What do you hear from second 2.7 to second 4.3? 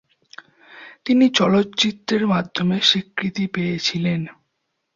স্বীকৃতি পেয়েছিলেন।